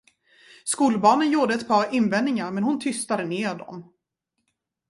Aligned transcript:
Skolbarnen 0.63 1.31
gjorde 1.31 1.53
ett 1.53 1.67
par 1.67 1.93
invändningar 1.95 2.51
men 2.51 2.63
hon 2.63 2.79
tystade 2.79 3.25
ner 3.25 3.55
dem. 3.55 3.93